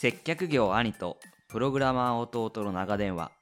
[0.00, 1.18] 接客業兄と
[1.50, 3.32] プログラマー弟の長電話。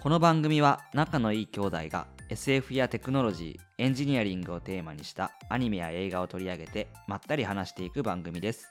[0.00, 8.68] この番組は仲のいい兄弟が SF やテクノロジーエンジニアリングをテーマにしたアニメや映画を取り上げてまったり話していく番組です。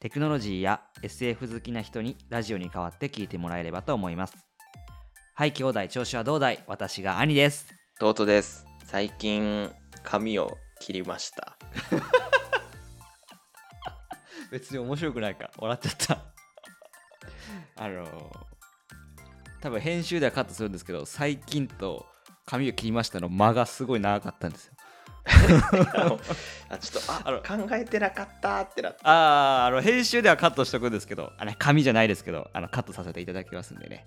[0.00, 4.36] テクノロジーや SF 好きな人にラジオに代わって聞いてもらえればと思います。
[5.34, 6.62] はい兄弟調子はどうだい？
[6.66, 7.68] 私が兄です。
[8.02, 8.66] 弟です。
[8.84, 9.72] 最近
[10.02, 11.56] 髪を切りました
[14.50, 16.24] 別に面白くないか笑っちゃった。
[17.76, 18.04] あの
[19.60, 22.06] 多分編集ではカットするんですけど最近と
[22.46, 24.72] 髪を切りましたの間がすごい長かったんですよ。
[26.70, 34.06] あちょっとああの考えてなかったってなってあーあの編集ではカットしとくんですけどあれ髪じゃないですけどあのカットさせていただきますんでね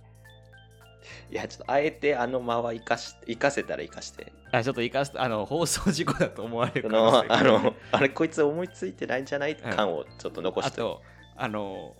[1.29, 4.31] いやちょっとあえてあの間は生かし生かせたら生かして。
[4.51, 9.53] あちょっと生かすあの放送事故だと思われるのあのあれこいつ思いついてないんじゃない？
[9.53, 11.01] うん感をちょっと残して、あと
[11.37, 11.95] あの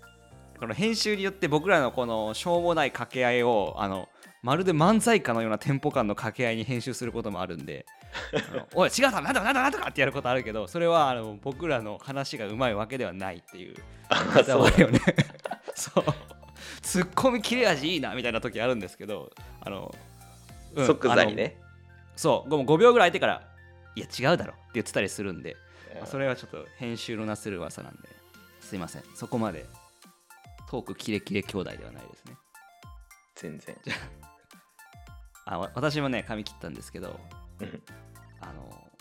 [0.60, 4.10] この編集によって僕らのこのしょうもない掛け合いをあの
[4.44, 7.86] まるで漫才家のようなテンポ感の掛け合いに編集することもあるんで。
[8.74, 13.76] おい違うさなんとかなんとかなんとかってやることあるけどそれはあの僕らの話がうまいわけではないっていう。
[14.10, 14.70] あそう。
[14.70, 15.00] だよね。
[15.74, 16.04] そう
[16.92, 19.96] ツッコミ切れ味いいなみたいな時あるんですけどあの、
[20.76, 21.58] うん即座にね。
[22.18, 23.48] そうもう5秒ぐらい空いてから
[23.96, 25.56] いや違うだろって言ってたりするんで
[25.96, 28.10] まあそれはちょっと編集のなする噂なんで
[28.60, 29.04] すいません。
[29.16, 29.66] そこまで
[30.70, 32.36] トークキレキレ兄弟ではないですね。
[33.36, 33.78] 全然。
[35.48, 37.18] あわ私もね髪切ったんですけど
[37.62, 37.84] うん。
[38.42, 38.92] あの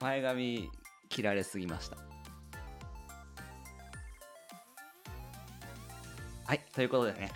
[0.00, 0.70] 前髪
[1.10, 2.07] 切られすぎました
[6.48, 7.30] はいということでね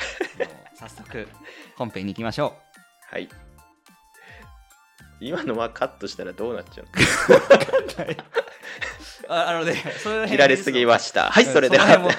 [0.74, 1.28] 早速
[1.76, 2.54] 本編に行きましょ
[3.10, 3.28] はい。
[5.20, 6.88] 今のはカットしたらどうなっちゃうう
[9.28, 11.30] ああのねそ切られすぎました。
[11.30, 12.14] はいそれでその辺もは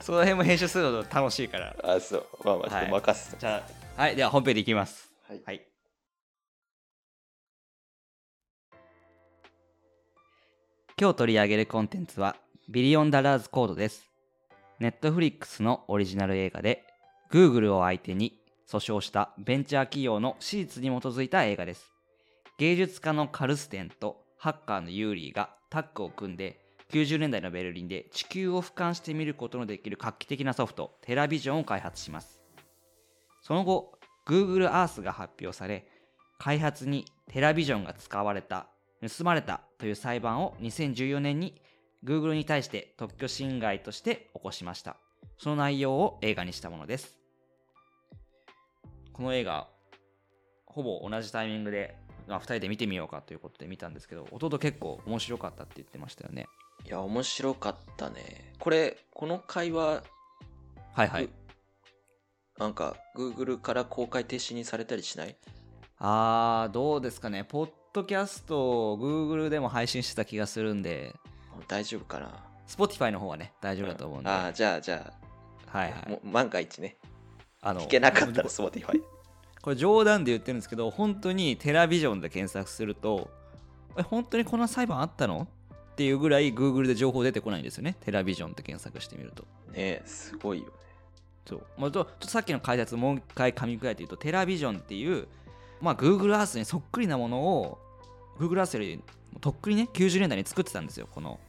[0.00, 1.76] その辺も編集するの楽しいから。
[1.84, 2.26] あそう。
[2.42, 3.64] まあまあちょっと任せてじゃ
[3.96, 5.12] あはいでは本編でいきます。
[5.28, 5.42] はい。
[5.46, 5.62] はい。
[11.00, 12.34] 今日取り上げるコンテンツは
[12.68, 14.07] ビリオンダラーズコードです。
[14.80, 16.84] ネットフリックスのオリジナル映画で
[17.32, 21.92] Google を相手に訴訟したベンチャー企業の史実に基づいた映画です。
[22.58, 26.60] 芸術家のカルステンとハッカーのユーリーがタッグを組んで
[26.92, 32.40] 90年代のベルリンで地球を俯瞰して見ることのできる画期的なソフトテラビジョンを開発します。
[33.42, 35.86] その後、Google Earth が発表され、
[36.38, 38.68] 開発にテラビジョンが使われた、
[39.00, 41.60] 盗まれたという裁判を2014年に
[42.04, 44.96] Google に対して特許侵害として起こしました。
[45.36, 47.18] その内容を映画にしたものです。
[49.12, 49.68] この映画、
[50.66, 51.96] ほぼ同じタイミングで、
[52.28, 56.46] まあ、2人で見てみようかということで見たんですけど、弟結構面白かったって言ってましたよね。
[56.84, 60.04] いや面白かったねこれこの会話
[60.92, 61.32] はいはいぐ。
[62.58, 65.36] なんか Google から公開停止にされたりしない？
[65.98, 67.44] あー、どうですかね。
[67.44, 71.14] ポッドキャストを Google でも配信してた気がするんで、
[71.68, 74.30] 大丈夫かな？Spotify の方はね、大丈夫だと思うんで。
[74.30, 75.12] ああじゃあじゃ
[75.66, 76.02] はいはい。
[76.06, 76.96] あもう万が一ね
[77.60, 79.00] あの聞けなかったら Spotify
[79.60, 83.30] これ冗談で言ってるんですけど、本当にテラビジョンで検索すると、
[83.96, 85.48] え、本当にこんな裁判あったの？
[85.92, 87.96] っていうぐらい Google で情報出てこないんですよね。
[88.00, 89.44] テラビジョンって検索してみると。
[89.72, 90.72] ねすごいよね
[91.44, 91.62] そう。
[91.76, 95.26] まあ、ちょっとさっきの解説もう一回噛み砕いて言うと、テラビジョンっていう、
[95.80, 97.78] まあ Google Earth にそっくりなものを、
[98.38, 99.02] Google Earth より
[99.40, 101.08] とっくにね、90年代に作ってたんですよ。
[101.12, 101.40] この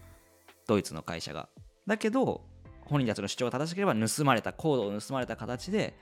[0.69, 1.49] ドイツの会社が。
[1.87, 2.41] だけど、
[2.85, 5.97] 本人たちの主張が正しければ盗まれた、コードを盗まれた形で、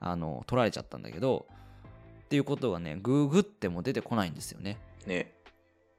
[0.00, 1.46] あの、取られちゃったんだけど、
[2.24, 4.78] っていうことがね、ググっても出てこないんですよね。
[5.06, 5.32] ね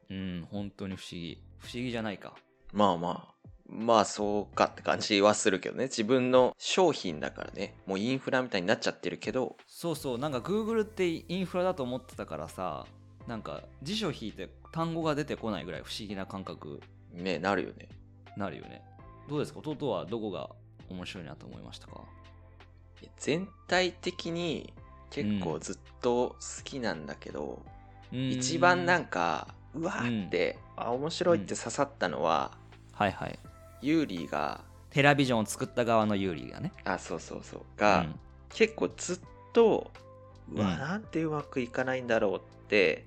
[0.10, 1.42] うん、本当に不思議。
[1.60, 2.36] 不思議じゃないか。
[2.74, 3.32] まあまあ
[3.72, 12.86] まあそうかって感じはするけどね自分の商品だからねもうインフラみたいになっちゃってるけどそうそう、なんか Google ってインフラだと思ってたからさ、
[13.28, 16.82] なんか辞書引いて単語が出てこないぐらい不思議な感覚
[17.14, 17.88] ねなるよね
[18.38, 18.82] なるよね。
[19.30, 19.60] どうですか？
[19.64, 20.50] 弟はどこが
[20.90, 22.02] 面白いなと思いましたか？
[23.18, 24.74] 全体的に
[25.10, 27.62] 結構ずっと好きなんだけど、
[28.12, 32.52] 一番なんか、かうわーって、あ面白いって刺さったのは、
[32.94, 33.40] はいはい。
[33.82, 34.62] ユーリーが
[34.92, 36.72] テラビジョンを作った側のユーリーがね。
[36.86, 38.20] あそうそうそううが、ん
[38.50, 39.20] 結構ずっ
[39.54, 39.92] と
[40.52, 43.06] うわ、うんなんてうまくいかないんだろうって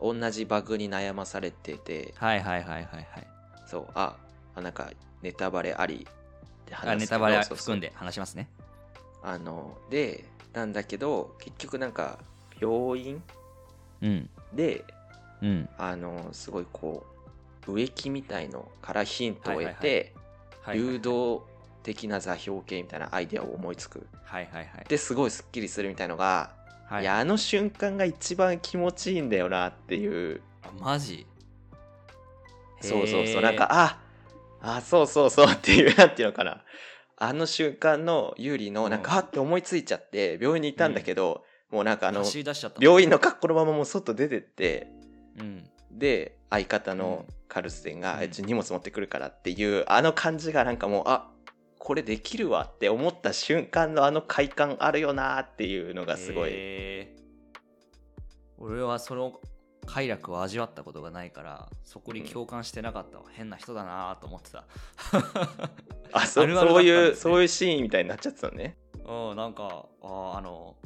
[0.00, 3.26] 同じバグに悩まされててはいはいはいはいはい。
[3.70, 4.16] そうあ
[4.56, 4.90] あなんか
[5.22, 8.48] ネタバレありって話あネタバレ含んで話しますね。
[9.22, 12.18] あのでなんだけど結局なんか
[12.60, 13.22] 病院
[14.02, 14.30] うん。
[14.52, 14.84] で
[15.40, 15.68] うん。
[15.78, 17.06] あのすごいこ
[17.68, 19.78] う植木みたいのからヒントを得て、はいはい。
[19.78, 20.92] はいはいはい。
[20.94, 21.46] 流動
[21.84, 24.06] 的な座標系みたいなアイデアを思いつく。
[24.24, 24.84] はいはいはい。
[24.88, 26.50] ですごいスッキリするみたいのが、
[26.86, 27.02] はい。
[27.02, 30.42] い、やあの瞬間が一番気持ちいいんだよなっていう。
[30.62, 31.26] あマジ？
[32.80, 33.42] そうそうそう。
[33.42, 33.98] なんかあ
[34.60, 36.62] あそうそうそうっていうなんていうのかな。
[37.16, 39.18] あの瞬間の有利のなんか、うん。
[39.18, 42.24] あって思いついちゃって病院にいたんだけど、もうなんかあの
[42.80, 44.88] 病院の格好のままもう外出てって
[45.38, 45.68] うん。
[45.90, 47.34] で相方のうん。
[47.50, 48.22] カルステンが、うん。
[48.22, 51.28] えちょ荷物持ってくるからっていうあの感じがなんかもうあ
[51.80, 57.08] これできるわって思った瞬間のあの快感あるよなっていうのがすごい、
[58.58, 59.40] 俺はその
[59.86, 64.64] 快楽を味わったことがないからそこに共感してなかったわ、変な人だなと思ってた。
[66.12, 68.76] あそあるあるだったんそういうそういうシーンみたいになっちゃってたのね。
[69.04, 70.76] うんなんかああの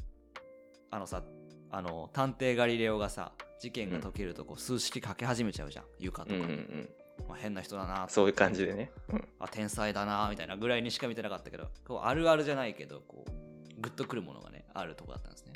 [0.91, 1.23] あのさ
[1.71, 5.85] あの探偵ガリレオがさ事件が解けるとこう数式かけ始めちゃうじゃん。
[5.99, 6.35] 床とか。
[6.35, 6.91] に、うんうんうん。
[7.29, 15.53] まあ、変な人だなそういう感じでね、うん、あ天才だなみたいなぐらいにしか見てなかったけどこうあるあるじゃないけどこうグッとくるものがねあるとこだったんですね。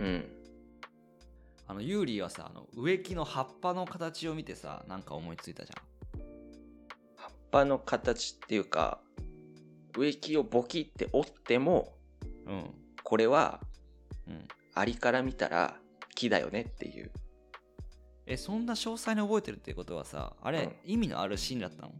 [0.00, 0.39] うん
[1.70, 5.72] あのユーリーはさあの植木の葉っぱの形を見てさなんか思いついたじ
[7.14, 8.98] 葉っぱの形っていうか
[9.96, 12.70] 植木をボキって折ってもゃんうん。
[13.04, 13.60] これは
[14.26, 14.48] うん。
[14.74, 15.76] アリから見たら
[16.16, 17.12] 木だよねっていう。
[18.26, 21.92] えそんな詳細に覚えてるっていうことはさあれ、意味のあるシーンだったの？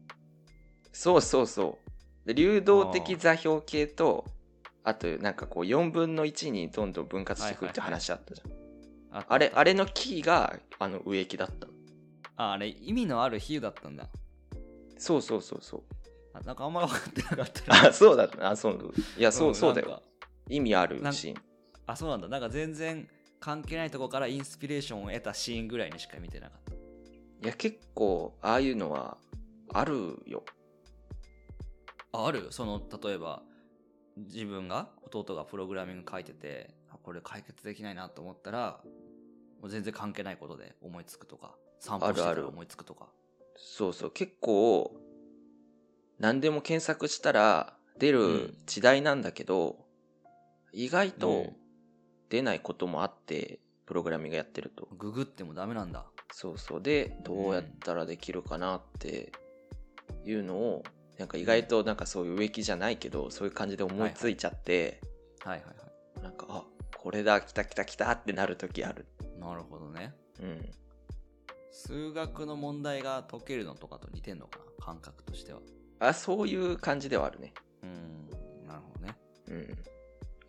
[0.93, 1.78] そうそうそ
[2.25, 2.26] う。
[2.26, 4.25] で流動的座標系と
[4.82, 8.60] あとなんかこう4分の1にどんどん分割していくって話あったじゃん、
[9.12, 11.67] ああれあれの木があの植木だった。
[11.67, 11.73] の
[12.37, 14.09] ああれ意味のある比喩だったんだ。
[14.99, 15.83] そうそうそうそう。
[16.33, 17.89] あなんかあんま分かってなかったな。
[17.89, 18.51] あそうだった。
[18.51, 19.89] あそういやそう,、んそうだよ。
[19.89, 20.03] なんか
[20.49, 21.35] 意味あるシーン。
[21.87, 22.29] あそうなんだ。
[22.29, 23.09] なんか全然
[23.41, 26.75] 関係ないとこからインスピレーションを得たシーンぐらいにしか見てなかった。
[26.75, 26.77] い
[27.49, 29.17] や結構ああいうのは
[29.73, 30.45] あるよ。
[32.12, 32.49] あある？
[32.51, 33.43] その例えば
[34.17, 38.81] 自分が弟がプログラミング書いててあこれ解決できないなと思ったら
[39.61, 43.08] もう全然関係ないことで思いつくとか散歩してたら思いつくとか。
[43.56, 44.11] そうそう。
[44.11, 44.94] 結構
[46.19, 48.56] 何でも検索したら出うるん。
[48.67, 49.87] 時代なんだけど、
[50.73, 51.56] 意外うとん。
[52.29, 54.88] 出ないこともあってプログラミングやってると。
[54.97, 56.06] ググってもダメなんだ。
[56.32, 56.82] そうそう。
[56.82, 59.32] でどうやったらできるかなって
[60.25, 60.85] いうのを
[61.19, 65.00] なんか意外となんかそういう植木じゃないけどそういう感じで思いついちゃって、
[65.44, 66.64] はいはいはなんかあ
[67.00, 69.06] これだ来た来た来たってなる時ある。
[69.35, 70.12] いなるほどね。
[70.43, 70.70] うん。
[71.73, 75.61] 数学の問題が解けるのとかと似てんのかな感覚としては。
[75.99, 77.55] あそういう感じではあるね。
[77.82, 78.29] うん
[78.69, 79.17] なるほどね。
[79.49, 79.79] うん。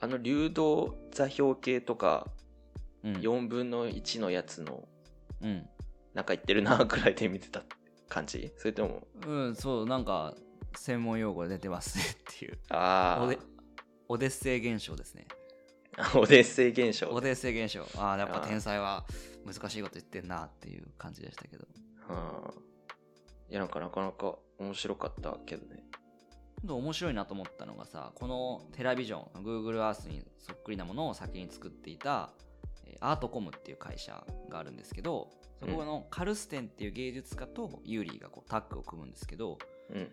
[0.02, 2.28] あの流動座標系とか
[3.06, 3.14] うん。
[3.14, 4.84] 4分の1のやつの
[5.42, 5.70] うん。
[6.14, 7.64] なんか言ってるなくらいで見てた
[8.10, 8.52] 感じ？
[8.58, 10.36] それともうん、そう、なんか、
[10.76, 12.60] 専門用語で出てますねっていう。
[12.72, 13.40] あオデ
[14.10, 15.26] オデッセイ現象ですね。
[15.98, 17.86] あオデッセイ現象オデッセイ現象。
[18.00, 19.06] ああ、やっぱ天才は
[19.46, 21.66] 難しいこと言ってんなっていう感じでしたけど。
[22.08, 22.54] はあ。
[23.50, 25.84] いやなんかなかなか面白かったけどね。
[26.68, 32.32] 面白いなと思ったのがさ、このテラビジョン、Google Earth にそっくりなものを先に作っていた、
[32.86, 39.58] えーアートコムっていう会社があるんですけど、そこのカルステンっていう芸術家とユーリーがこうタッグを組むんですけど、
[39.90, 40.10] うん。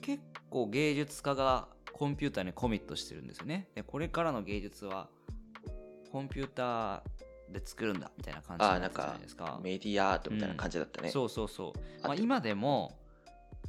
[0.00, 3.68] 結構芸術家がコンピューターにコミットしてるんですよね。
[3.74, 5.08] でこれからの芸術は
[6.10, 9.60] コンピューターで作るんだみたいな感じじゃないですか。
[9.62, 11.80] メディアアートみたいな感じだったね、そうそうそう。
[12.00, 12.98] あとまあ、今でも、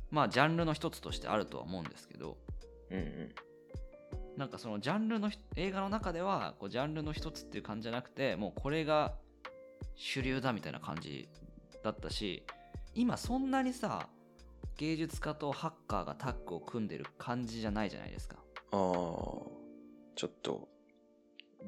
[0.09, 2.37] まあ、ジャンルの一つとしてあるとは思うんですけど、
[2.89, 3.35] うんうん
[4.37, 9.13] なんかそのジャンルのひ映画の中ではこうジャンルの一つっていう感じじゃなくてもうこれが
[9.95, 11.29] 主流だみたいな感じ
[11.83, 12.43] だったし
[12.93, 14.09] 今そんなにさ
[14.77, 18.37] 芸術家とハッカーがタッグを組んでる感じじゃないじゃないですか。
[18.71, 18.77] ああ
[20.15, 20.67] ちょっと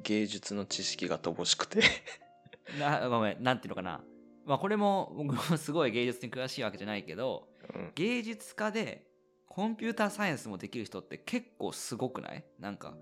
[0.02, 1.82] 芸術の知識が乏しくて。
[2.78, 4.04] なごめんなんていうのかな。
[4.44, 7.92] まあこれも僕もすごい芸術に詳しいわけじゃないけどうん。
[7.94, 9.06] 芸術家で
[9.46, 12.44] コンピューターサイエンスもできる人って結構すごくない？
[12.58, 12.96] なんか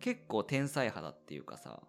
[0.00, 1.80] 結構天才派だっていうかさ。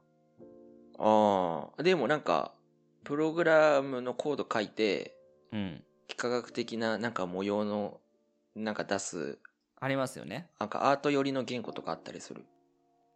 [1.00, 2.56] ああでもなんか
[3.04, 5.16] プログラムのコード書いて
[5.52, 8.00] うん幾何学的ななんか模様の
[8.56, 9.40] なんか出す
[9.80, 10.50] ありますよね。
[10.60, 12.46] なんかアート寄りの言語とかあったりする。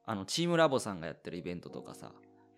[0.06, 2.12] あのチームラボさんがやってるイベントとかさ、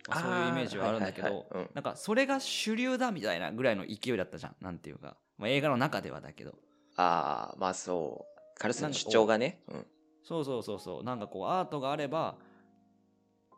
[0.08, 1.64] まあそういうイメージはあるんだけど、はいはいはい。
[1.64, 1.70] うん。
[1.74, 4.56] なんかそれが主流だみたいなぐらいの勢いだったじゃん。
[4.60, 6.54] なんていうか、まあ、映画の中ではだけど。
[6.96, 8.58] ああまあそう。
[8.58, 9.60] カルスの主張がね。
[9.68, 9.86] うん。
[10.22, 11.04] そうそうそうそう。
[11.04, 12.36] なんかこうアートがあれば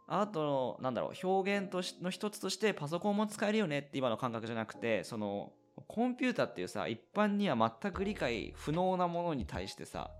[0.08, 5.52] アートのなんだろう表現としの一つとしてパソコンも使えるよねって今の感覚じゃなくてその
[5.86, 10.10] コンピューターっていうさ一般には全く理解不能なものに対してさ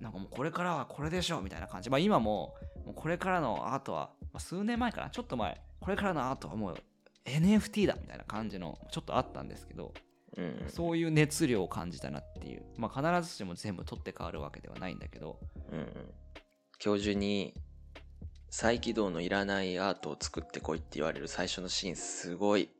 [0.00, 1.90] なんかもうこれからはこれでしょみたいな感じ。
[1.90, 5.10] まあ今ももうこれからのアートは、まあ、数年前かな。
[5.10, 5.60] ちょっと前。
[5.80, 6.76] これからのアートはもう
[7.24, 9.92] NFT だみたいな感じのちょっとあったんですけど
[10.36, 10.44] うん。
[10.44, 12.62] うんそういう熱量を感じたなっていう。
[12.76, 15.40] まあ必ずしも全部取って変わるわけではないんだけど。
[15.72, 15.88] うんうん。
[16.78, 17.54] 教授に
[18.50, 22.70] 再起動のいらないアートを作ってこいって言われる最初のシーンすごい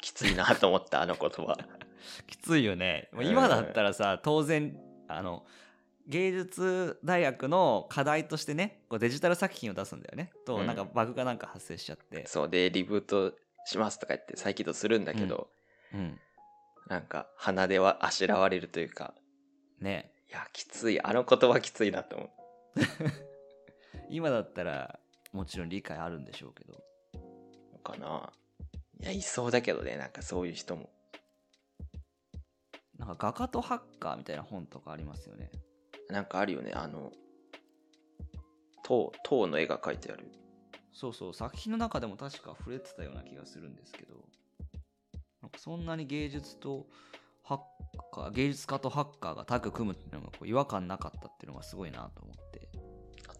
[0.00, 1.56] きついなと思ったあの言葉。
[2.26, 3.08] きついよね。
[3.20, 5.44] 今だったらさ当然あの
[6.06, 10.32] 芸術大学の課題としてねこうデジタル作品を出すんだよね。
[10.44, 10.66] とうん。
[10.66, 13.34] なんかバグがなんか発生しちゃって、そうでリブート
[13.64, 15.50] しますとか言って再起動するんだけど、
[15.92, 16.18] うん、
[16.88, 19.14] なんか鼻ではあしらわれるというか
[19.80, 20.12] ね。
[20.28, 22.30] いやきついあの言葉きついなと思う。
[24.10, 24.98] 今だったら
[25.32, 26.82] もちろん理解あるんでしょうけど。
[27.72, 28.32] のかな
[29.00, 30.90] いやいそうだけどねなんかそういう人も。
[32.98, 35.50] なんか画家とハッカーみたいな本とかありますよね。
[36.08, 37.12] なんかあるよねあの
[38.82, 40.30] 塔塔の絵が描いてある。
[40.92, 44.14] そうそう作品の中でも確か触れてたような気がするんですけど。
[45.42, 46.86] なんかそんなに芸術と
[47.44, 47.60] ハッ
[48.12, 52.68] カー芸術家とハッカーがタッグ組むっていうのがこう違和感なかったっていうのがすごいなと思って。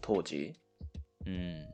[0.01, 0.53] 当時？
[1.25, 1.67] うん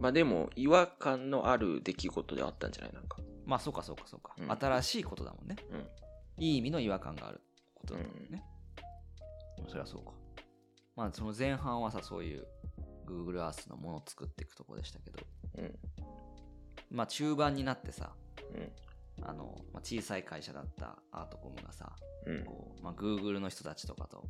[0.00, 2.92] まあでも違和感のある出来事であったんじゃない？
[2.92, 3.18] なんか。
[3.46, 4.50] まあそうかそうかそうか、うん。
[4.50, 5.56] 新しいことだもんね。
[5.70, 6.44] うん。
[6.44, 7.40] いい意味の違和感がある
[7.74, 8.42] ことだもんね、
[9.68, 10.12] そりゃそうか。
[10.96, 12.46] まあその前半はさそういう
[13.06, 15.18] Google Earth のものを作っていくとこでしたけど。
[15.58, 15.78] うん。
[16.90, 18.12] まあ中盤になってさ
[18.54, 18.72] うん。
[19.22, 21.92] あの、まあ、小さい会社だったアートコムがさ
[22.26, 22.44] うん。
[22.44, 24.28] こう、まあ、Google の人たちとかとこ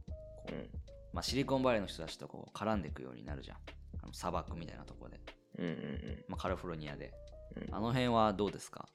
[0.49, 0.69] う、うん。
[1.13, 3.57] まあ、シリコンバレーの人たちとこう絡んでいくようになるじゃん。
[4.03, 5.21] あの砂漠みたいなところで、
[5.61, 7.13] うんうんまあ、カリフォルニアで。
[7.57, 7.75] うん。
[7.75, 8.89] あの辺はどうですか、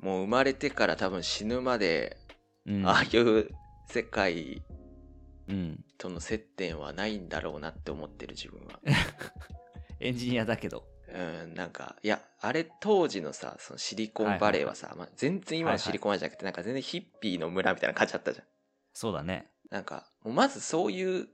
[0.00, 2.16] もう生まれてから多分死ぬまで、
[2.66, 2.86] うん。
[2.86, 3.48] ああいう
[3.88, 4.62] 世界
[5.48, 8.80] うん、との接点はないんだろうなって思ってる自分は。
[10.00, 10.86] エンジニアだけど。
[11.08, 18.46] うん、なんか、いや、あれ当時のさ、そのシリコンバレーはさ、まあ、全然今のシリコンバレーじゃなくて、なんか全然ヒッピーの村みたいな感じだったじゃん。
[18.94, 19.50] そうだね。
[19.70, 21.28] なんか、もうまずそういう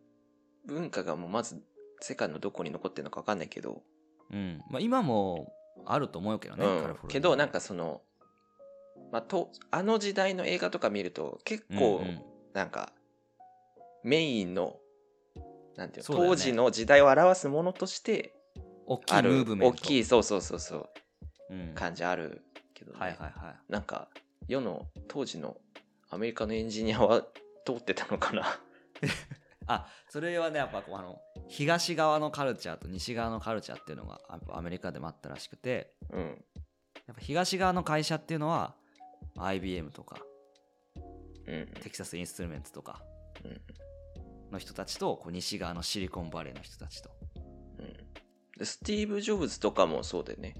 [0.66, 1.62] 文化がもうまず
[2.00, 3.84] 世界のどこに残ってるのかわかんないけど、
[4.32, 4.62] うん。
[4.70, 5.52] まあ、今も
[5.86, 7.08] あると思うけどね、うん。
[7.08, 8.02] けどなんかその、
[9.12, 12.02] まあ、とあの時代の映画とか見ると結構
[12.52, 12.92] なんか
[14.04, 14.76] メインの、
[15.76, 16.16] なんていうね。
[16.16, 18.34] 当時の時代を表すものとして
[18.86, 19.76] 大きいムーブメント。
[19.76, 20.88] 大きいそうそうそうそう
[21.50, 22.42] うん、感じある
[22.74, 23.72] けどね、はいはいはい。
[23.72, 24.08] なんか
[24.48, 25.56] 世の当時の
[26.10, 27.22] アメリカのエンジニアは
[27.64, 28.60] 通ってたのかな？
[29.68, 34.20] あそれはねやっぱこうあの東側のカルチャーと西側のカルチャーっていうのが
[34.52, 36.44] アメリカでもあったらしくてうん。
[37.06, 38.74] やっぱ東側の会社っていうのは
[39.38, 40.16] IBM とか
[41.46, 41.66] うん。
[41.82, 43.02] テキサスインストゥルメンツとか
[43.44, 43.60] うん。
[44.50, 47.10] の人たちとこう西側のシリコンバレーの人たちと。
[47.78, 47.92] うん。
[48.58, 50.54] でスティーブ・ジョブズとかもそうだよね。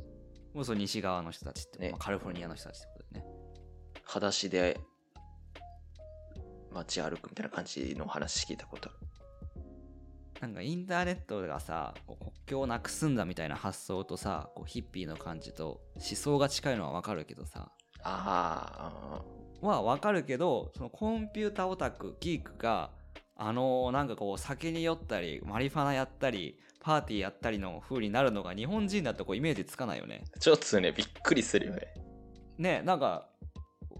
[0.55, 1.91] もうその西側の人たちって、ね。
[1.91, 3.27] まあカリフォルニアの人たちってことでね。
[4.05, 4.79] 裸足で
[6.85, 8.99] 街歩くみたいな感じの話聞いたことある。
[10.41, 17.73] なんかインターネットがさ国境をなくすんだみたいな発想とさこうヒッピーの感じと思想が近いのはわかるけどさ。
[18.05, 19.23] あ
[19.61, 22.91] はわかるけどそのコンピュータオタクギークが
[23.37, 30.25] あのなんかこう酒に酔ったりマリファナやったりパーティーやったりの風になるのが日本人だとこうイメージつかないよね。
[30.35, 31.89] あちょっとねびっくりするよね。
[32.57, 33.29] ねなんか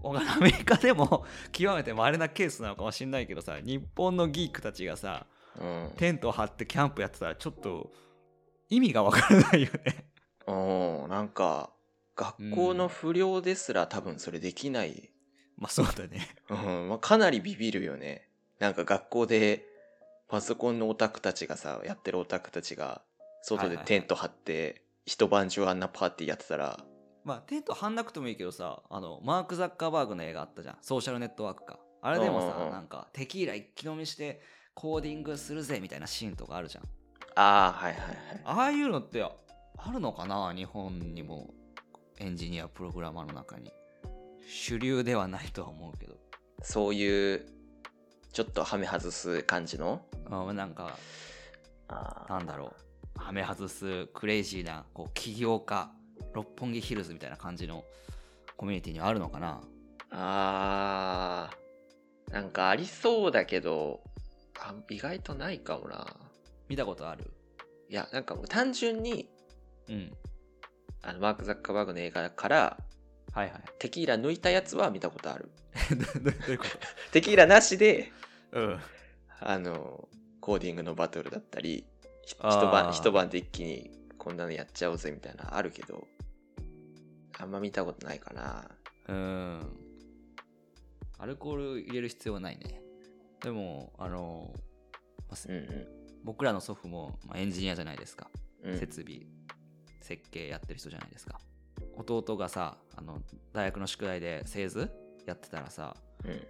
[0.03, 5.25] アメリカでも 極めて稀なケースなのかもしんないけどさ日本のギークたちがさ
[5.59, 5.91] うん。
[5.97, 7.91] テント張ってキャンプやってたらちょっと
[8.69, 10.05] 意味がわからないよね。
[10.47, 11.09] うん。
[11.09, 11.71] なんか
[12.15, 15.11] 学校の不良ですら多分それできない、
[15.57, 16.35] まあそうだね。
[16.49, 16.89] うん。
[16.89, 18.29] まあ、かなりビビるよね。
[18.59, 19.65] なんか学校で
[20.27, 23.01] パソコンのオタクたちがさやってるオタクたちが
[23.41, 26.79] 外でテント張って一晩中あんなパーティーやってたら
[27.23, 30.77] まあテント張んなくてもいいけどさあのマーク・ザッカーバーグの映画あったじゃん。
[30.81, 31.79] ソーシャルネットワークか。
[32.01, 32.71] あれでもさ、うんうんうん。
[32.71, 34.41] なんかテキーラ一気飲みして
[34.73, 36.83] コーディングするぜみたいなシーンとかあるじゃん。
[37.35, 38.17] ああはいはいはい。
[38.45, 39.31] ああいうのってあ
[39.91, 40.53] るのかな？
[40.55, 41.53] 日本にも
[42.17, 43.71] エンジニアプログラマーの中に。
[44.47, 46.15] 主流ではないとは思うけど。
[46.61, 47.45] そういう
[48.33, 50.01] ちょっとハメ外す感じの？
[50.29, 50.97] あなんか
[52.29, 52.73] なんだろ
[53.17, 53.21] う。
[53.21, 55.91] はめ外すクレイジーなこう起業家
[56.33, 57.83] 六本木ヒルズみたいな感じの
[58.57, 59.61] コミュニティにはあるのかな？
[60.11, 64.01] あーなんかありそうだけど
[64.59, 66.05] あ意外とないかもな。
[66.67, 67.31] 見たことある？
[67.89, 69.29] いやなんかもう単純に
[69.87, 70.13] うん。
[71.01, 72.77] あのマーク・ザッカーバーグの映画から
[73.33, 73.51] はいはい。
[73.53, 75.49] はいテキーラ抜いたやつは見たことある。
[76.23, 76.65] どどういうこ
[77.11, 78.11] テキーラなしで
[78.51, 78.79] とうん。
[79.41, 80.07] あの
[80.41, 81.85] コーディングのバトルだったり
[82.25, 86.07] 一晩一晩で一気にこんなのやっちゃおうぜみたいなのあるけど
[87.39, 88.69] あんま見たことないかな。
[89.07, 89.61] うん。
[91.17, 92.81] アルコール入れる必要はないね。
[93.41, 94.53] でもあの
[95.29, 95.87] まあうんうん。
[96.23, 98.29] 僕らの祖父も、まあ、エンジニアじゃないですか、
[98.63, 98.77] うん。
[98.77, 99.21] 設備
[100.01, 101.39] 設計やってる人じゃないですか。
[101.95, 103.21] 弟がさあの
[103.53, 104.91] 大学の宿題で製図
[105.25, 106.41] やってたらさうん。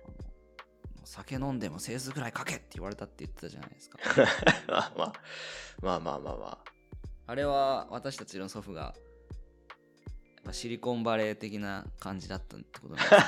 [1.05, 3.99] 酒飲んでも製図ぐらい書けって言われたって言ってたじゃないですか。
[4.67, 5.13] まあまあ
[5.81, 6.19] まあまあ。
[6.19, 6.63] まあま
[7.29, 8.95] あれは私たちの祖父が
[10.49, 13.25] ぱシリコンバレー的な感じだったってことなんですよね。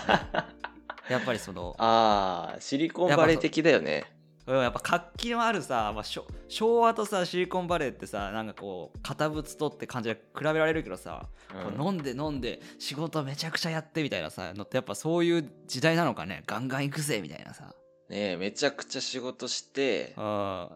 [1.09, 4.05] やっぱりそのああーシリコンバレー的だよね。
[4.05, 11.75] うんやっぱ活気のあるさ、まあ、昭和とさシリコンバレーってさなんかこう堅物とって感じで比べられるけどさ、うん。
[11.75, 16.43] こう飲んで飲んで仕事めちゃくちゃやってみたいなさのってやっぱそういう時代なのかね。
[16.47, 17.73] ガンガン行くぜみたいなさ。
[18.09, 20.15] ねえめちゃくちゃ仕事して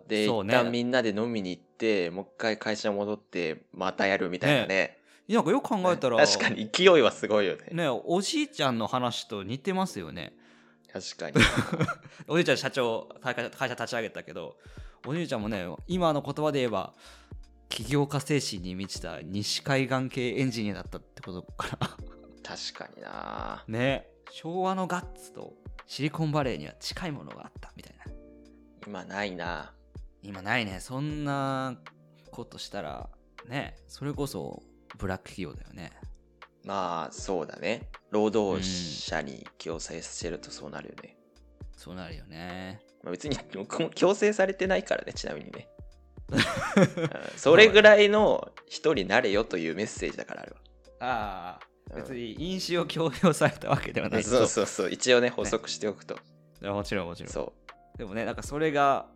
[0.08, 0.26] で、ね。
[0.26, 7.68] 一旦みんなで飲みに行ってもう一回会社戻ってまたやるみたいなねなんかよく考えたら確かに勢いはすごいよね。
[7.72, 10.34] ねおじいちゃんの話と似てますよね。
[10.92, 11.46] 確かに。
[12.28, 14.58] おじいちゃん社長会社会社立ち上げたけど
[15.06, 16.94] おじいちゃんもね今の言葉で言えば
[17.70, 21.98] 起業家精神に満ちた西海岸系エンジニアだったってことかな。
[22.44, 23.64] 確かにな。
[23.68, 25.54] ね昭和のガッツと
[25.88, 28.06] シリコンバレーには近いものがあったみたいな。
[28.86, 29.74] 今ないな。
[30.22, 30.80] 今ないね。
[30.80, 31.80] そんな
[32.32, 33.10] ことしたら
[33.48, 34.62] ねそれこそ
[34.98, 35.92] ブラック企業だよね。
[36.64, 37.90] まあそうだね。
[38.12, 41.18] 労働者に強制してるとそうなるよね、
[41.78, 42.82] そうなるよね。
[43.04, 45.68] まあ、別に僕も強制されてないからねちなみにね。
[46.32, 46.40] うん
[47.38, 50.58] それぐらいの人になれよというメッセージだからあれは。
[51.00, 52.02] ああうん。
[52.02, 54.48] 別に飲酒を強要されたわけではないそう。
[54.48, 56.18] そうそう一応ね補足しておくと、
[56.62, 57.32] うもちろんもちろん。
[57.32, 57.54] そ
[57.98, 59.08] でもねなんかそれが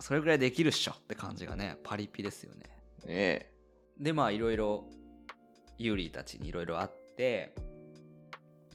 [0.00, 2.62] それぐらいできるっしょって感じがねパリピですよね。
[3.04, 3.55] うねえ
[3.98, 4.84] でまあいろいろ
[5.78, 7.54] ユーリーたちにいろいろあって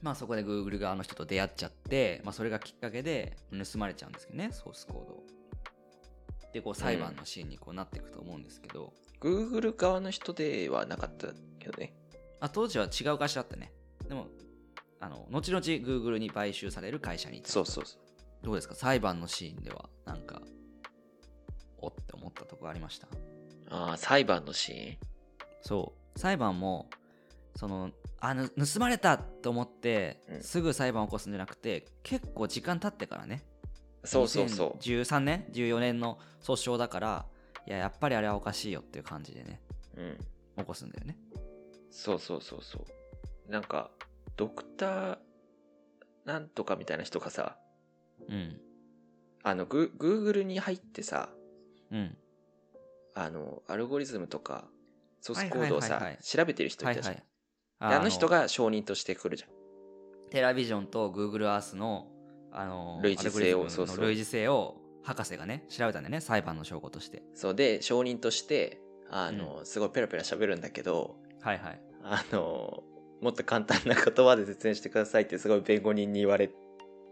[0.02, 5.24] まあそこで Google 側の人と出会っちゃって、まあ、それがきっかけで盗まれちゃうんですけどねソースコードを。
[6.54, 11.28] でこう裁判のシーンにこうなっていくと思うんですけど、Google 側の人ではなかった
[11.60, 11.94] けどね。
[12.42, 13.72] あ当時は違う会社だったね。
[14.06, 14.28] でも
[15.00, 17.48] あの後々 Google に買収される会社にいた。
[17.48, 18.02] そうそうそう。
[18.44, 18.76] どうですか？
[18.76, 20.42] 裁判のシーンではなんか
[21.78, 23.08] おって思ったとこありました？
[23.70, 24.98] ああ裁判のシーン？
[25.62, 26.19] そう。
[26.19, 26.89] 裁判も
[27.56, 30.41] そのあぬ盗まれたと思って、うん。
[30.43, 33.43] すぐ裁判を起こすんじゃなくて結構時間経ってからね。
[34.04, 34.82] そうそうそう。
[34.82, 37.26] 13年？14年の訴訟だから
[37.67, 39.62] いややっぱりあれはおかしいよっていう感じでね
[39.97, 40.17] うん。
[40.58, 41.17] 起こすんだよね。
[41.89, 42.86] そうそうそうそ
[43.47, 43.52] う。
[43.52, 43.91] なんか
[44.38, 45.17] ドクター
[46.26, 47.58] なんとかみたいな人がさ
[48.30, 48.60] うん。
[49.43, 51.30] あのグ Google に入ってさ
[51.91, 52.17] うん。
[53.13, 54.65] あのアルゴリズムとか
[55.22, 57.22] ソースコードをさ調べてる人はいたじゃん、で
[57.80, 59.50] あの人がが証人として来るじゃん。
[60.32, 62.08] テラビジョンと Google Earth の
[62.52, 63.98] あの類似性をそうそう。
[63.98, 67.24] の類似性を博士がね調べたんだよね裁判の証拠として。
[67.34, 67.56] そう。
[67.56, 71.82] で証人としてあの、すごいペラペラ喋るんだけどはいはい。
[72.04, 72.84] あの
[73.22, 76.50] もっと簡単な言葉で説明してくださいってすごい弁護人に言われ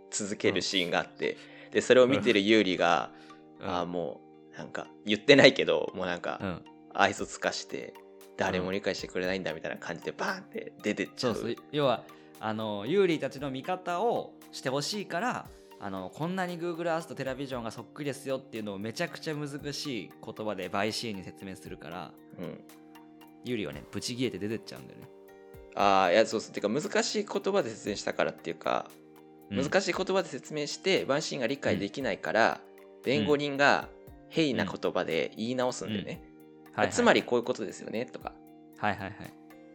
[0.09, 1.37] 続けるシーンがあって、
[1.71, 3.11] でそれを見てるユーリが、
[3.61, 4.19] ああも
[4.55, 6.61] うなんか言ってないけどもうなんかうん
[6.99, 7.93] 愛想つかして
[8.37, 11.55] 誰も理解してくれないんだみたいな感じでバーンって出てっちゃそううそう。
[11.71, 12.03] 要は
[12.39, 15.45] あのユーリーたちの味方をしてほしいから
[15.79, 22.61] あのこんなに Google Earth とテラビジョンがそっくりですよっていうのをめちゃくちゃ難しい言葉でバイシーンに説明するからうん、
[23.43, 25.09] ユーリーはねブチギレて出てっちゃうんだよね、
[25.75, 26.53] ああいやそうそう。
[26.53, 28.89] てか難しい言葉で説明したからっていうか、
[29.51, 29.63] うん。
[29.63, 32.61] 難しい言葉で説明してバンシーンが理解できないから、
[33.03, 33.89] 弁護人が
[34.29, 36.21] 平易な言葉で言い直すんだよね、
[36.73, 36.93] はいはい。
[36.93, 38.33] つまりこういうことですよねとか。
[38.77, 39.13] はいはいはい、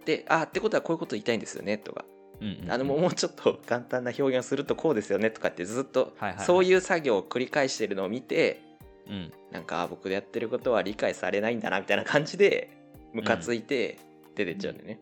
[0.07, 2.05] であってことはこういうこと言いたいんですよねとか。
[2.41, 2.73] うんうんうん。
[2.73, 6.47] あの もうちょっと簡単な表現をするとこうですよねとかってずっとはいはいはい。
[6.47, 8.61] そういう作業を繰り返してるのを見て
[9.07, 9.33] うん。
[9.51, 12.71] なんかあ僕でやってることは理解されないんだなみたいな感じで
[13.13, 13.99] ムカついて
[14.35, 14.99] 出てっちゃうんだよね、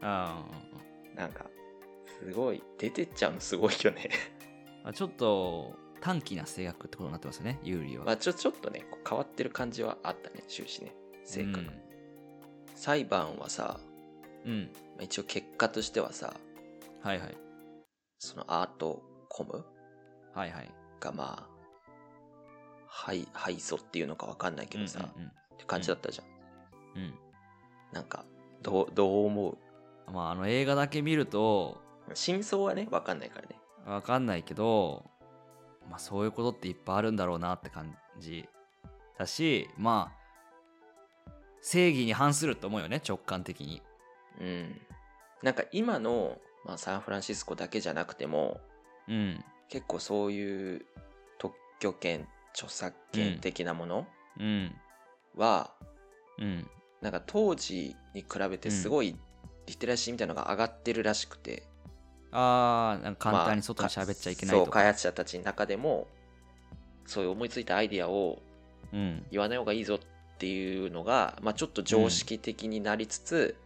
[0.00, 0.42] あ
[1.14, 1.46] なんか
[2.20, 4.10] すごい出てっちゃうのすごいよね。
[4.84, 10.94] ー あちょっと短気な制約ってことになってますよねユーリーは、まあちょちょっとね変わってる感じはあったね終始ね
[11.26, 11.70] 性格、うん。
[12.74, 13.78] 裁判はさ
[14.46, 14.70] うん。
[14.96, 16.32] まあ一応結果としてはさ
[17.02, 17.36] はいはい。
[18.18, 19.66] そのアートコム
[20.34, 20.70] はいはい。
[21.00, 21.48] がまあ
[22.86, 26.26] 敗敗訴っていうのか分かんないけどさ、うんうんって感じだったじゃん、
[26.96, 27.02] うん。
[27.04, 27.14] うん。
[27.92, 28.24] なんか
[28.62, 29.58] どうどう思う？
[30.12, 31.80] まああの映画だけ見ると
[32.14, 33.56] 真相はね分かんないからね。
[33.86, 35.04] わかんないけど、
[35.88, 38.48] まあそういうことっていっぱいあるんだろうなって感じ
[39.18, 40.25] だし、まあ、
[41.66, 43.82] 正義に反すると思うよね、直感的に。
[44.40, 44.80] うん
[45.42, 48.60] なんか今の、まあ、サンフランシスコだけじゃなくても
[49.08, 49.44] うん。
[49.68, 50.86] 結構そういう
[51.38, 54.06] 特許権著作権的なもの
[54.38, 54.74] うん。
[55.34, 55.72] は、
[56.38, 56.70] うん。
[57.00, 59.16] なんか当時に比べてすごい
[59.66, 61.64] リテラシーみたいなのが上がってるらしくて、
[62.30, 64.64] あー、なんか簡単に外に喋っちゃいけないとか。
[64.66, 66.06] そう開発者たちの中でも
[67.06, 68.40] そういう思いついたアイディアを
[68.92, 69.26] うん。
[69.32, 70.06] 言わない方がいいぞって
[70.44, 73.56] いうのが、まあ、ちょっと常識的になりつつ、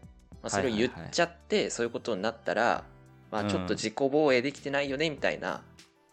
[0.42, 2.85] まあ、それを言っちゃってそういうことになったら、
[3.33, 5.62] まあ、ちょっと自己防衛できてないよねみたいな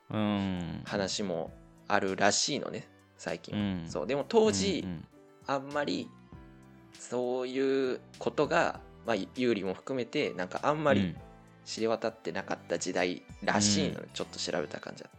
[0.10, 0.82] うん。
[0.86, 1.52] 話も
[1.88, 3.84] あるらしいのね最近は、うん。
[3.88, 4.08] そう。
[4.08, 5.04] でも当時、うん
[5.50, 6.10] あんまり
[7.00, 11.16] そういうことが、まあ、有利も含めてなんかあんまりうん。
[11.68, 15.10] 知れ渡ってなかった時代らしいので、ちょっと調べた感じだ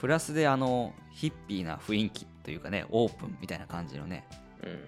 [0.00, 4.26] プラスであの、ヒッピーな雰囲気というかね、オープンみたいな感じのね。
[4.62, 4.80] うん。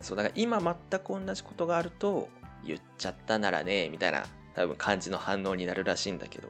[0.00, 2.28] そうだから今全く同じことがあると
[2.64, 6.48] 言っちゃったならねみたいな多分感じの反応になるらしいんだけど。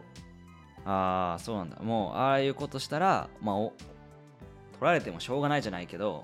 [0.85, 1.77] ああ、そうなんだ。
[1.83, 3.75] もう、ああいうことしたら、まあ、お
[4.73, 6.23] 取られてもしょうがないじゃないけど、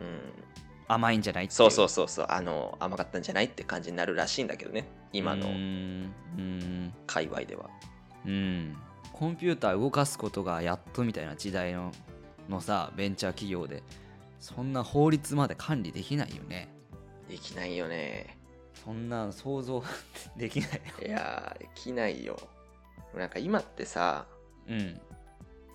[0.00, 0.20] うん。
[0.88, 2.26] 甘いんじゃないっていそうそうそうそう。
[2.30, 4.88] あの甘かったんじゃないって感じになるらしいんだけどね。
[5.12, 5.46] 今の
[7.06, 7.68] 界隈では。
[8.26, 8.76] うん。
[9.12, 11.92] コンピューター動かすことがやっとみたいな時代の
[12.50, 13.82] のさベンチャー企業で
[14.40, 16.68] そんな法律まで管理できないよね。
[17.28, 18.36] できないよね。
[18.84, 19.84] そんな想像
[20.36, 22.38] できないよいやーできないよ。
[23.14, 24.26] なんか今ってさ
[24.66, 25.00] うん。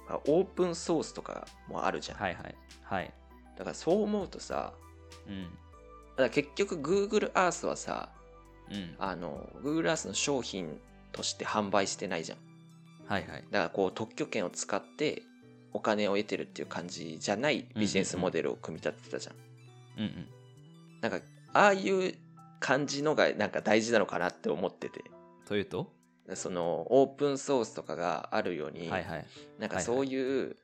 [0.08, 2.56] まあオープンソースとかもあるじゃん、はいはい。
[2.84, 3.14] はい。
[3.58, 4.74] だからそう思うとさ
[5.28, 5.44] うん。
[5.46, 8.10] だから結局 Google Earth はさ
[8.70, 8.96] うん。
[8.98, 12.38] あの Google Earth の商品として販売してないじゃん。
[13.08, 13.44] はいはい。
[13.52, 15.22] だからこう特許権を使って
[15.76, 19.36] お金を得てるっていう感じじゃないビジネスモデルを組み立ててたじゃん,、
[19.98, 20.28] うんうん。
[21.02, 21.20] なんか
[21.52, 22.16] ああいう
[22.62, 25.04] 感じのがなんか大事なのかなって思ってて。
[25.46, 25.92] というと？
[26.34, 29.26] そのオープンソースとかがあるように、はいはい。
[29.60, 30.56] なんかそういう、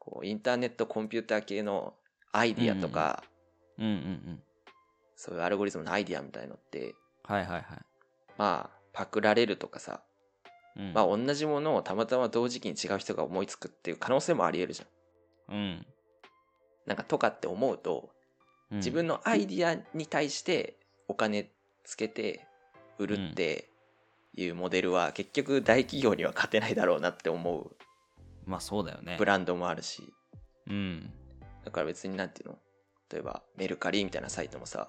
[0.00, 1.94] こうインターネットコンピューター系の
[2.32, 3.22] アイディアとか、
[3.78, 4.42] うんうんうん。
[5.14, 6.94] そういうアルゴリズムのアイディアみたいのって
[7.24, 7.62] はいはいはい。
[8.36, 10.02] まあパクられるとかさ、
[10.76, 10.92] うん。
[10.92, 15.56] まあ同じものをたまたま同時期に違う人が思いつくっていう可能性もありえるじゃん。
[15.56, 15.86] うん。
[16.86, 18.10] なんかとかって思うと
[18.70, 18.76] うん。
[18.78, 20.76] 自分のアイディアに対して
[21.08, 21.50] お金
[21.84, 22.46] つけて
[22.98, 23.68] 売るって
[24.36, 27.76] いうモデルは結局大企業には勝てないだろうなって思う。
[28.46, 29.16] まあそうだよね。
[29.18, 30.12] ブランドもあるし。
[30.66, 31.12] うん。
[31.64, 32.58] だから別になんていうの？
[33.12, 34.88] 例えばメルカリみたいなサイトもさ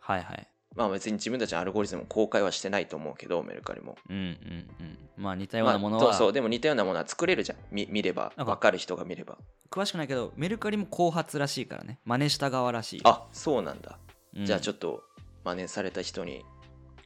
[0.00, 3.96] はいはいまあ別に自分たちのアルゴリズムを公開はしてないと思うけどメルカリも。
[4.08, 4.98] うんうんうん。
[5.16, 7.58] まあ似たようなものは、まあ、そうそうでも似たようなものは作れるじゃん。
[7.70, 8.32] 見見れば。
[8.36, 9.38] 分かる人が見れば。
[9.70, 11.98] 詳しくないけどメルカリも後発らしいからね。
[12.04, 13.00] 真似した側らしい。
[13.04, 13.98] あそうなんだ、
[14.36, 14.46] うん。
[14.46, 15.02] じゃあちょっと
[15.44, 16.44] 真似された人に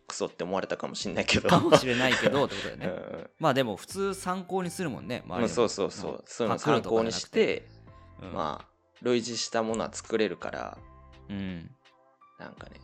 [0.06, 1.48] クソって思われたかもしんないけど。
[1.48, 5.38] かもしれないけどってことだよね、 うんまあでも普通参考にするもんね周りの。
[5.38, 6.24] まあそうそうそう。
[6.26, 7.66] そういうの参考にして、
[8.22, 8.32] うん。
[8.32, 8.68] まあ
[9.02, 10.78] 類似したものは作れるから。
[11.30, 11.70] うん。
[12.38, 12.80] なんかね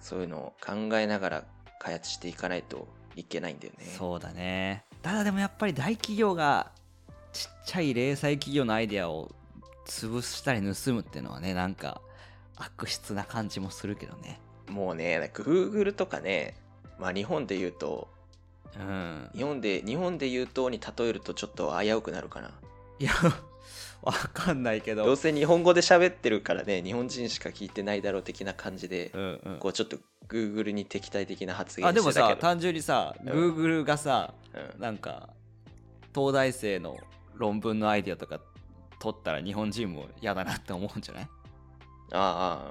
[0.00, 1.44] そういうのを考えながら
[1.78, 3.84] 開発していかないといけないんだよね。
[3.84, 4.84] そうだね。
[5.02, 6.70] ただでもやっぱり大企業が
[7.32, 9.30] ちっちゃい零細企業のアイデアを
[9.86, 12.00] 潰したり盗むっていうのはねなんか
[12.56, 14.40] 悪質な感じもするけどね。
[14.68, 16.56] もうね Google とかね
[16.98, 18.08] まあ日本で言うと
[18.78, 19.30] うん。
[19.34, 22.50] 日本で日本で言うとに例えるとちょっと危うくなるかな。
[22.98, 23.12] いや
[24.02, 25.04] わかんないけど。
[25.04, 29.58] どうせ日本語で喋ってるからね日本人しか聞いてないだろう的な感じで、うんうん。
[29.58, 34.34] こうちょっと Google に敵対的な発言あでもさ単純にさうん Google がさ
[34.74, 34.80] うん。
[34.80, 35.30] なんか
[36.14, 36.96] 東大生の
[37.34, 38.40] 論文のアイデアとか
[39.00, 41.28] 取ったら日本人も嫌だなって思うんじゃない？
[42.12, 42.66] あ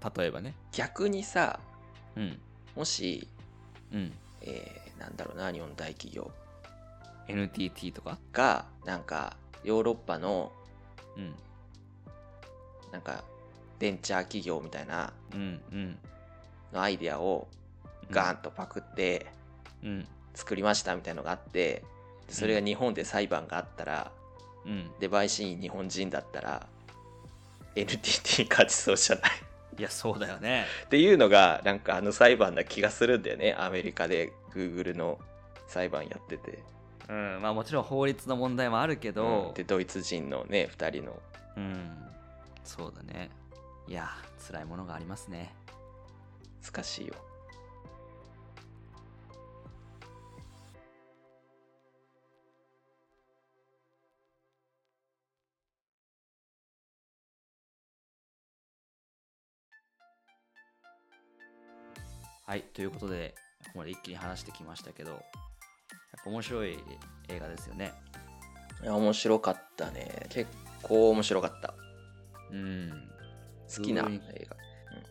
[0.00, 0.54] あ例えばね。
[0.72, 1.60] 逆にさ
[2.16, 2.38] うん。
[2.76, 3.28] もし、
[3.92, 4.12] うん。
[4.42, 6.30] えーなんだろうな日本大企業。
[7.28, 8.18] NTT とか？
[8.32, 10.52] がなんかヨーロッパの
[11.16, 11.34] うん。
[12.92, 13.24] なんか
[13.78, 15.98] ベンチャー企業みたいなうんうん。
[16.72, 17.48] のアイデアを
[18.10, 19.26] ガーンとパクって
[19.82, 20.06] うん。
[20.34, 21.84] 作りましたみたいのがあって
[22.28, 24.10] でそれが日本で裁判があったら、
[24.64, 24.90] うん。
[25.00, 26.66] で陪審員日本人だったら
[27.76, 29.30] NTT 勝ちそうじゃない？
[29.78, 30.66] いやそうだよね。
[30.84, 33.56] っていうのがなんかあの裁判な気がするんだよね。
[33.58, 35.18] アメリカで Google の
[35.66, 36.60] 裁判やってて、
[37.08, 39.14] うんまあもちろん法律の問題もあるけうん。
[39.14, 41.20] どでドイツ人のね2人の。
[41.56, 41.90] うん。
[42.64, 43.30] そうだね。
[43.86, 44.08] いや
[44.46, 45.54] 辛いものがありますね。
[46.62, 47.14] 難しいよ。
[62.46, 65.22] はい、ということで、ここまで一気に話してきましたけど、
[66.26, 66.78] 面白い
[67.28, 67.92] 映画ですよね。
[68.82, 70.26] いや面白かったね。
[70.30, 70.50] 結
[70.82, 71.74] 構面白かった。
[72.50, 73.08] うん。
[73.74, 74.10] 好きな映画。
[74.10, 74.18] うん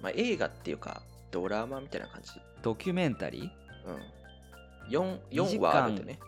[0.01, 2.31] まあ、映画っていうか、ドラマみたいな感じ。
[2.61, 3.89] ドキュメンタリー？
[3.89, 3.99] うん。
[4.89, 6.19] 4, 2 4話あるんでね。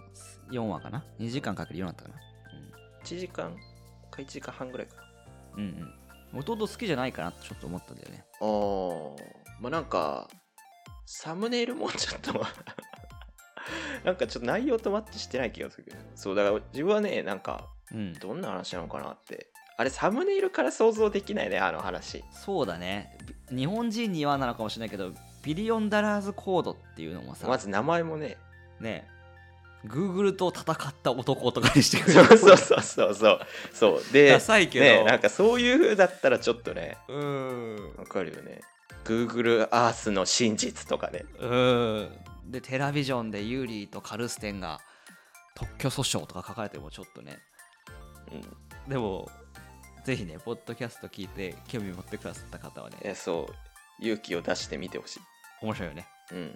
[0.49, 2.15] 4話かな ?2 時間かける4だったかな
[3.03, 3.55] ？1時間
[4.11, 5.01] か1時間半ぐらいかな。
[5.57, 5.61] うん。
[5.61, 5.93] うん
[6.33, 6.39] うん。
[6.39, 8.25] 弟好きじゃないかなってちょっと思ったんだよね。
[8.41, 9.15] あー
[9.61, 10.27] まあなんか、
[11.05, 12.33] サムネイルもちょっと、
[14.03, 15.97] なんかちょっと内容とマッチしてない気がするけど。
[16.15, 18.13] そう、だから自分はね、なんか、うん。
[18.13, 19.47] どんな話なのかなって。
[19.77, 22.23] あれ、サムネイルから想像できないね、あの話。
[22.31, 23.17] そうだね。
[23.51, 25.11] び日本人にはなのかもしれないけど、
[25.43, 28.37] ビリオンダラーズコードっていうのもさ、まず名前もね、
[28.79, 29.07] ね、
[29.85, 32.35] Google と戦った男とかにしてくそれる。
[32.35, 33.39] うそうそうそうそう。
[33.73, 34.13] そう。
[34.13, 34.85] でダ、サいけど。
[34.85, 37.95] ね、なんかそういう風だったらちょっとね、うーん。
[37.97, 38.61] わかるよね。
[39.03, 41.25] Google Earth の真実とかね。
[41.39, 42.09] うーん。
[42.45, 44.79] で、テラビジョンでユーリーとカルステンが
[45.55, 47.39] 特許訴訟とか書かれてもちょっとね。
[48.31, 48.89] うん。
[48.89, 49.29] でも、
[50.03, 53.55] ぜひね、ポッドキャスト聞いて興味持ってくださった方はね、え、そう。
[53.99, 55.19] 勇気を出してみてほしい。
[55.61, 56.07] 面白いよね。
[56.31, 56.55] うん。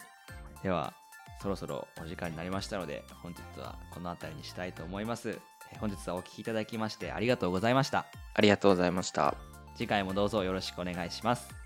[0.61, 0.93] では、
[1.41, 5.39] そろそろお時間になりましたので、本日はこの辺りにしたいと思います。
[5.71, 8.05] え本日はお聞きいただきましてありがとうございました。
[8.33, 9.35] ありがとうございました。
[9.75, 11.58] 次回もどうぞよろしくお願いします。